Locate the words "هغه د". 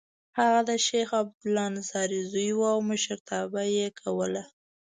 0.39-0.71